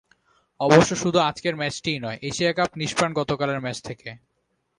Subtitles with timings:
[0.59, 4.09] অবশ্য শুধু আজকের ম্যাচটিই নয়, এশিয়া কাপ নিষ্প্রাণ গতকালের ম্যাচ থেকে।